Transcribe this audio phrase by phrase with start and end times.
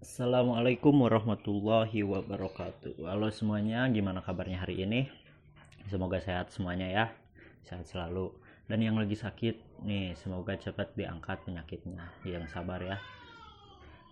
[0.00, 3.04] Assalamualaikum warahmatullahi wabarakatuh.
[3.04, 5.12] Halo semuanya, gimana kabarnya hari ini?
[5.92, 7.04] Semoga sehat semuanya ya,
[7.68, 8.32] sehat selalu.
[8.64, 12.08] Dan yang lagi sakit nih, semoga cepat diangkat penyakitnya.
[12.24, 12.96] Yang sabar ya.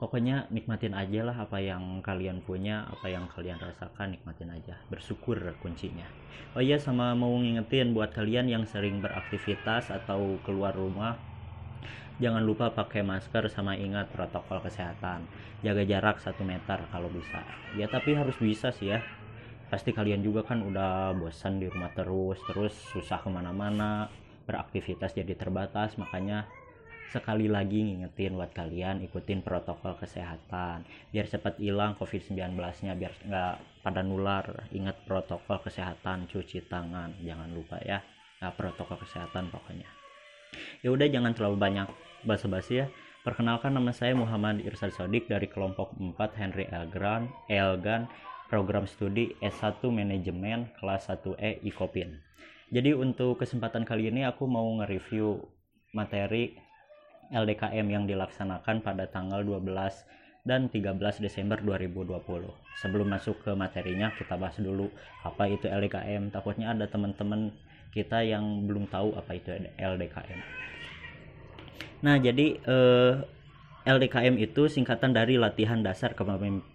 [0.00, 4.80] Pokoknya nikmatin aja lah apa yang kalian punya, apa yang kalian rasakan, nikmatin aja.
[4.88, 6.08] Bersyukur kuncinya.
[6.56, 11.20] Oh iya, sama mau ngingetin buat kalian yang sering beraktivitas atau keluar rumah,
[12.22, 15.26] jangan lupa pakai masker sama ingat protokol kesehatan.
[15.66, 17.42] Jaga jarak satu meter kalau bisa.
[17.74, 19.02] Ya tapi harus bisa sih ya.
[19.66, 24.06] Pasti kalian juga kan udah bosan di rumah terus terus susah ke mana-mana
[24.46, 25.98] beraktivitas jadi terbatas.
[25.98, 26.46] Makanya
[27.10, 30.86] sekali lagi ngingetin buat kalian ikutin protokol kesehatan.
[31.10, 32.54] Biar cepat hilang covid-19
[32.86, 34.70] nya biar nggak pada nular.
[34.70, 37.18] Ingat protokol kesehatan cuci tangan.
[37.18, 37.98] Jangan lupa ya.
[38.38, 40.03] Nah, protokol kesehatan pokoknya
[40.80, 41.88] ya udah jangan terlalu banyak
[42.24, 42.86] basa-basi ya
[43.22, 48.08] perkenalkan nama saya Muhammad Irsad Sodik dari kelompok 4 Henry Elgan Elgan
[48.48, 52.20] program studi S1 Manajemen kelas 1E Ikopin
[52.74, 55.42] jadi untuk kesempatan kali ini aku mau nge-review
[55.94, 56.58] materi
[57.30, 59.64] LDKM yang dilaksanakan pada tanggal 12
[60.44, 62.20] dan 13 Desember 2020.
[62.76, 64.92] Sebelum masuk ke materinya, kita bahas dulu
[65.24, 66.28] apa itu LDKM.
[66.28, 67.48] Takutnya ada teman-teman
[67.90, 70.40] kita yang belum tahu apa itu LDKM.
[72.04, 73.12] Nah, jadi eh,
[73.84, 76.16] LDKM itu singkatan dari latihan dasar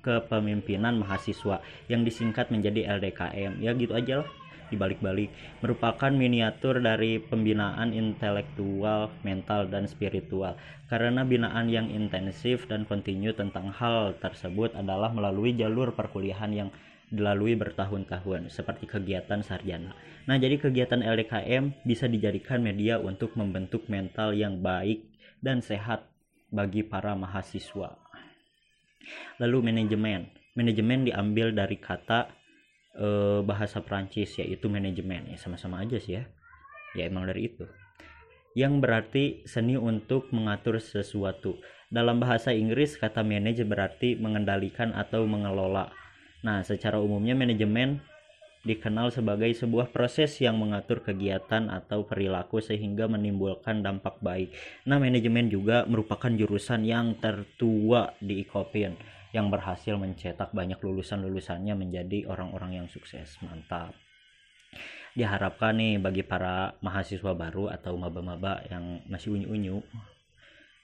[0.00, 3.60] kepemimpinan mahasiswa yang disingkat menjadi LDKM.
[3.60, 4.28] Ya gitu aja lah
[4.70, 10.54] dibalik-balik merupakan miniatur dari pembinaan intelektual, mental, dan spiritual.
[10.86, 16.70] Karena binaan yang intensif dan kontinu tentang hal tersebut adalah melalui jalur perkuliahan yang
[17.10, 19.92] dilalui bertahun-tahun seperti kegiatan sarjana.
[20.30, 25.10] Nah, jadi kegiatan LDKM bisa dijadikan media untuk membentuk mental yang baik
[25.42, 26.06] dan sehat
[26.54, 27.98] bagi para mahasiswa.
[29.42, 30.30] Lalu manajemen.
[30.54, 32.30] Manajemen diambil dari kata
[32.96, 36.24] eh, bahasa Prancis yaitu manajemen ya sama-sama aja sih ya
[36.98, 37.66] ya emang dari itu
[38.58, 41.54] yang berarti seni untuk mengatur sesuatu
[41.90, 45.94] dalam bahasa Inggris kata manage berarti mengendalikan atau mengelola
[46.40, 48.00] nah secara umumnya manajemen
[48.60, 54.52] dikenal sebagai sebuah proses yang mengatur kegiatan atau perilaku sehingga menimbulkan dampak baik.
[54.84, 59.00] Nah, manajemen juga merupakan jurusan yang tertua di Ikopin
[59.32, 63.40] yang berhasil mencetak banyak lulusan-lulusannya menjadi orang-orang yang sukses.
[63.40, 63.96] Mantap.
[65.16, 69.82] Diharapkan nih bagi para mahasiswa baru atau maba-maba yang masih unyu-unyu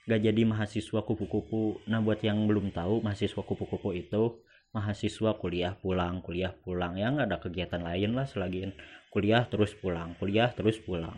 [0.07, 1.83] gak jadi mahasiswa kupu-kupu.
[1.85, 4.39] Nah, buat yang belum tahu, mahasiswa kupu-kupu itu
[4.77, 6.93] mahasiswa kuliah pulang, kuliah pulang.
[7.01, 8.77] Ya nggak ada kegiatan lain lah selain
[9.09, 11.17] kuliah terus pulang, kuliah terus pulang.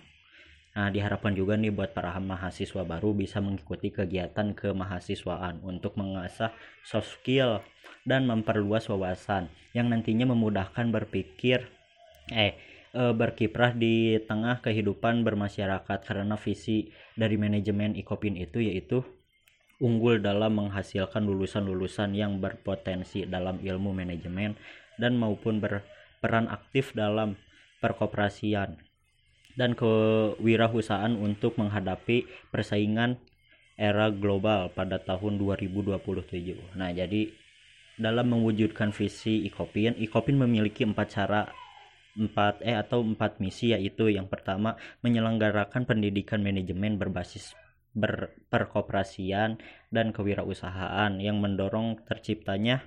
[0.79, 6.55] Nah, diharapkan juga nih buat para mahasiswa baru bisa mengikuti kegiatan kemahasiswaan untuk mengasah
[6.87, 7.59] soft skill
[8.07, 11.67] dan memperluas wawasan yang nantinya memudahkan berpikir
[12.31, 12.55] eh
[12.93, 19.03] e, berkiprah di tengah kehidupan bermasyarakat karena visi dari manajemen Ikopin itu yaitu
[19.79, 24.59] unggul dalam menghasilkan lulusan-lulusan yang berpotensi dalam ilmu manajemen
[24.99, 27.39] dan maupun berperan aktif dalam
[27.79, 28.75] perkoperasian
[29.55, 33.19] dan kewirausahaan untuk menghadapi persaingan
[33.79, 36.75] era global pada tahun 2027.
[36.75, 37.31] Nah, jadi
[37.95, 41.41] dalam mewujudkan visi Ikopin, Ikopin memiliki empat cara
[42.19, 47.55] empat eh atau empat misi yaitu yang pertama menyelenggarakan pendidikan manajemen berbasis
[47.99, 49.59] berperkoperasian
[49.93, 52.83] dan kewirausahaan yang mendorong terciptanya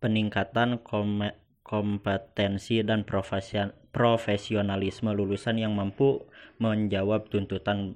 [0.00, 0.80] peningkatan
[1.60, 3.04] kompetensi dan
[3.92, 6.24] profesionalisme lulusan yang mampu
[6.56, 7.94] menjawab tuntutan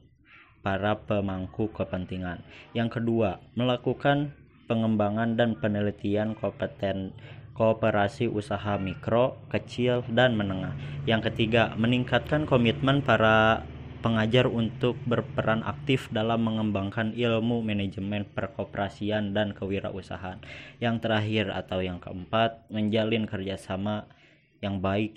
[0.64, 2.40] para pemangku kepentingan.
[2.72, 4.32] Yang kedua, melakukan
[4.64, 7.12] pengembangan dan penelitian kompeten
[7.54, 10.74] kooperasi usaha mikro, kecil, dan menengah.
[11.06, 13.62] Yang ketiga, meningkatkan komitmen para
[14.04, 20.44] pengajar untuk berperan aktif dalam mengembangkan ilmu manajemen perkoperasian dan kewirausahaan.
[20.76, 24.04] Yang terakhir atau yang keempat, menjalin kerjasama
[24.60, 25.16] yang baik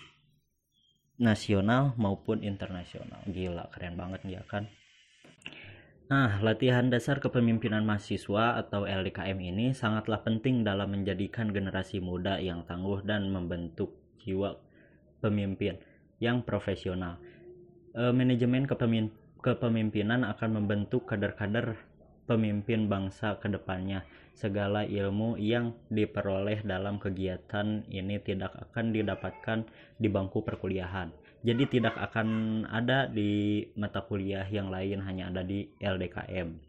[1.19, 3.19] nasional maupun internasional.
[3.27, 4.71] Gila, keren banget ya kan?
[6.07, 12.63] Nah, latihan dasar kepemimpinan mahasiswa atau LDKM ini sangatlah penting dalam menjadikan generasi muda yang
[12.63, 13.91] tangguh dan membentuk
[14.23, 14.55] jiwa
[15.19, 15.75] pemimpin
[16.23, 17.19] yang profesional.
[17.93, 18.67] E, manajemen
[19.43, 21.77] kepemimpinan akan membentuk kader-kader
[22.27, 24.03] pemimpin bangsa ke depannya.
[24.37, 29.65] Segala ilmu yang diperoleh dalam kegiatan ini tidak akan didapatkan
[29.97, 31.09] di bangku perkuliahan.
[31.41, 36.67] Jadi tidak akan ada di mata kuliah yang lain hanya ada di LDKM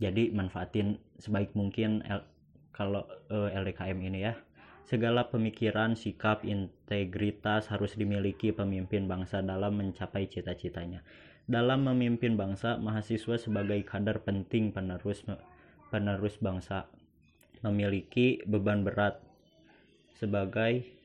[0.00, 2.24] jadi manfaatin sebaik mungkin L,
[2.72, 4.34] kalau uh, LDKM ini ya
[4.88, 11.02] segala pemikiran sikap integritas harus dimiliki pemimpin bangsa dalam mencapai cita-citanya
[11.50, 15.26] dalam memimpin bangsa mahasiswa sebagai kader penting penerus
[15.90, 16.86] penerus bangsa
[17.60, 19.20] memiliki beban berat
[20.16, 21.00] sebagai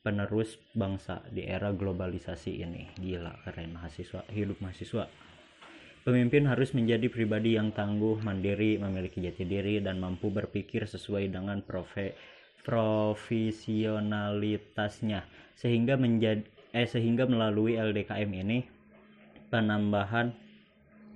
[0.00, 2.88] penerus bangsa di era globalisasi ini.
[2.96, 5.06] Gila, keren mahasiswa, hidup mahasiswa.
[6.00, 11.60] Pemimpin harus menjadi pribadi yang tangguh, mandiri, memiliki jati diri, dan mampu berpikir sesuai dengan
[11.60, 12.16] profe
[12.64, 15.24] profesionalitasnya,
[15.56, 18.62] sehingga menjadi eh sehingga melalui LDKM ini
[19.50, 20.30] penambahan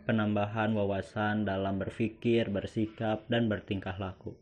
[0.04, 4.36] penambahan wawasan dalam berpikir, bersikap, dan bertingkah laku.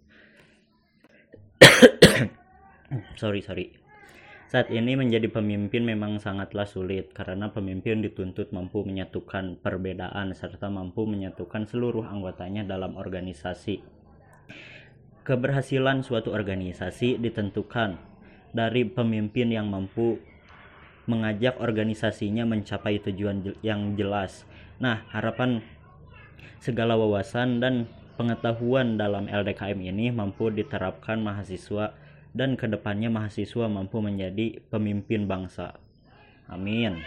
[3.21, 3.83] sorry, sorry.
[4.53, 11.09] Saat ini menjadi pemimpin memang sangatlah sulit karena pemimpin dituntut mampu menyatukan perbedaan serta mampu
[11.09, 13.81] menyatukan seluruh anggotanya dalam organisasi.
[15.23, 17.95] Keberhasilan suatu organisasi ditentukan
[18.51, 20.19] dari pemimpin yang mampu
[21.07, 24.43] mengajak organisasinya mencapai tujuan yang jelas.
[24.83, 25.63] Nah, harapan
[26.59, 27.87] segala wawasan dan
[28.19, 31.95] pengetahuan dalam LDKM ini mampu diterapkan mahasiswa
[32.35, 35.79] dan ke depannya mahasiswa mampu menjadi pemimpin bangsa.
[36.51, 36.99] Amin.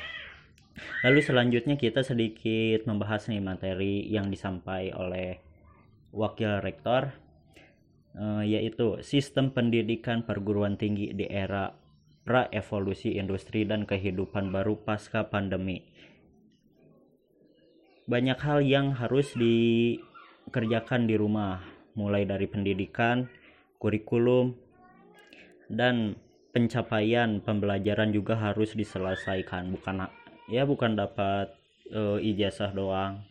[1.04, 5.40] Lalu selanjutnya kita sedikit membahas nih materi yang disampaikan oleh
[6.16, 7.25] wakil rektor
[8.44, 11.76] yaitu sistem pendidikan perguruan tinggi di era
[12.26, 15.86] pra evolusi industri dan kehidupan baru pasca pandemi.
[18.06, 21.62] Banyak hal yang harus dikerjakan di rumah,
[21.98, 23.26] mulai dari pendidikan,
[23.82, 24.54] kurikulum,
[25.70, 26.18] dan
[26.54, 30.08] pencapaian pembelajaran juga harus diselesaikan bukan
[30.48, 31.52] ya bukan dapat
[31.90, 33.26] e, ijazah doang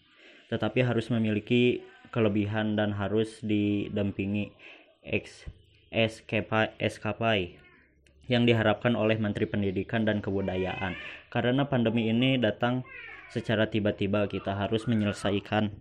[0.52, 1.80] tetapi harus memiliki
[2.14, 4.54] kelebihan dan harus didampingi
[5.90, 7.22] SKP, SKP
[8.30, 10.94] yang diharapkan oleh Menteri Pendidikan dan Kebudayaan.
[11.28, 12.86] Karena pandemi ini datang
[13.34, 15.74] secara tiba-tiba kita harus menyelesaikan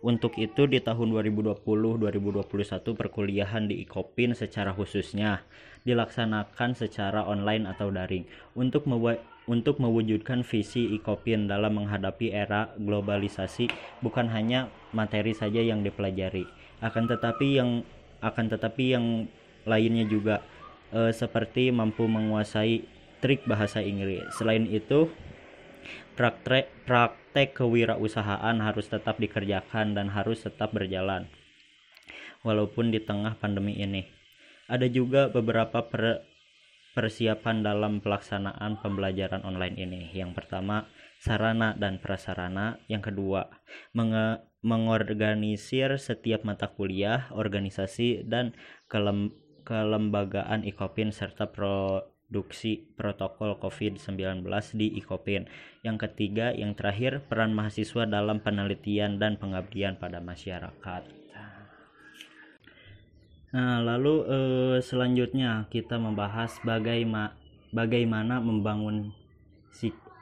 [0.00, 5.44] untuk itu di tahun 2020-2021 perkuliahan di Ikopin secara khususnya
[5.84, 8.24] dilaksanakan secara online atau daring
[8.56, 8.88] untuk
[9.46, 13.70] untuk mewujudkan visi Ikopin dalam menghadapi era globalisasi
[14.02, 16.46] bukan hanya materi saja yang dipelajari
[16.82, 17.86] akan tetapi yang
[18.20, 19.30] akan tetapi yang
[19.64, 20.44] lainnya juga
[20.92, 22.84] e, seperti mampu menguasai
[23.20, 24.28] trik bahasa Inggris.
[24.36, 25.08] Selain itu,
[26.14, 31.28] praktek praktek kewirausahaan harus tetap dikerjakan dan harus tetap berjalan
[32.44, 34.06] walaupun di tengah pandemi ini.
[34.66, 36.26] Ada juga beberapa per,
[36.96, 40.08] persiapan dalam pelaksanaan pembelajaran online ini.
[40.16, 40.88] Yang pertama,
[41.20, 42.80] sarana dan prasarana.
[42.88, 43.52] Yang kedua,
[43.92, 48.56] menge, mengorganisir setiap mata kuliah, organisasi, dan
[48.88, 49.36] kelem,
[49.68, 54.42] kelembagaan IKOPIN serta pro produksi protokol COVID-19
[54.74, 55.46] di IKOPIN.
[55.86, 61.25] Yang ketiga, yang terakhir, peran mahasiswa dalam penelitian dan pengabdian pada masyarakat.
[63.54, 67.34] Nah, lalu eh, selanjutnya kita membahas bagaimana
[67.70, 69.14] bagaimana membangun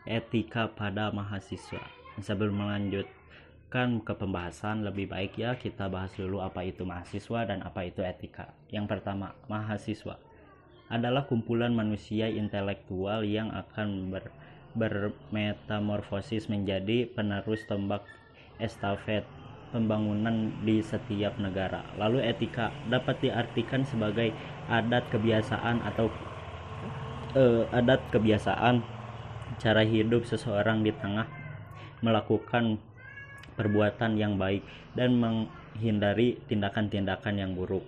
[0.04, 1.80] etika pada mahasiswa.
[2.20, 7.88] Sebelum melanjutkan ke pembahasan, lebih baik ya kita bahas dulu apa itu mahasiswa dan apa
[7.88, 8.52] itu etika.
[8.70, 10.20] Yang pertama, mahasiswa
[10.92, 14.28] adalah kumpulan manusia intelektual yang akan ber,
[14.76, 18.04] bermetamorfosis menjadi penerus tombak
[18.60, 19.24] estafet
[19.74, 21.82] pembangunan di setiap negara.
[21.98, 24.30] Lalu etika dapat diartikan sebagai
[24.70, 26.06] adat kebiasaan atau
[27.34, 28.86] uh, adat kebiasaan
[29.58, 31.26] cara hidup seseorang di tengah
[32.06, 32.78] melakukan
[33.58, 34.62] perbuatan yang baik
[34.94, 37.82] dan menghindari tindakan-tindakan yang buruk.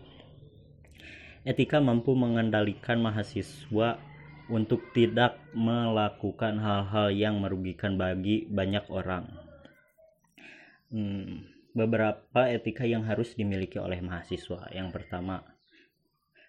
[1.47, 4.03] Etika mampu mengendalikan mahasiswa
[4.51, 9.27] untuk tidak melakukan hal-hal yang merugikan bagi banyak orang.
[10.91, 14.73] Hmm, beberapa etika yang harus dimiliki oleh mahasiswa.
[14.73, 15.45] Yang pertama,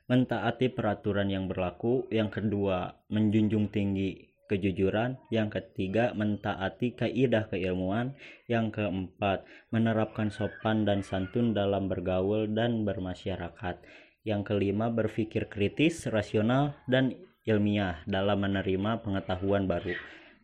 [0.07, 2.07] mentaati peraturan yang berlaku.
[2.07, 5.19] Yang kedua, menjunjung tinggi kejujuran.
[5.27, 8.15] Yang ketiga, mentaati kaidah keilmuan.
[8.47, 9.43] Yang keempat,
[9.75, 13.83] menerapkan sopan dan santun dalam bergaul dan bermasyarakat.
[14.23, 19.95] Yang kelima, berpikir kritis, rasional, dan ilmiah dalam menerima pengetahuan baru.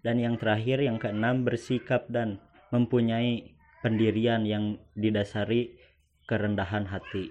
[0.04, 2.44] Dan yang terakhir, yang keenam, bersikap dan
[2.76, 3.53] mempunyai
[3.84, 5.76] pendirian yang didasari
[6.26, 7.30] kerendahan hati.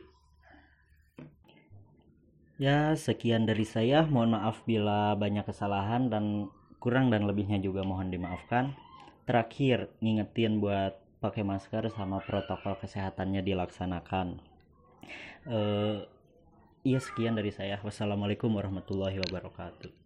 [2.61, 4.05] Ya, sekian dari saya.
[4.07, 8.77] Mohon maaf bila banyak kesalahan dan kurang dan lebihnya juga mohon dimaafkan.
[9.25, 14.43] Terakhir, ngingetin buat pakai masker sama protokol kesehatannya dilaksanakan
[15.47, 16.03] eh
[16.83, 20.02] iya sekian dari saya wassalamualaikum warahmatullahi wabarakatuh